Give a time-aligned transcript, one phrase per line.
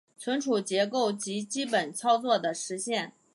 [0.17, 3.13] 存储结构及基本操作的实现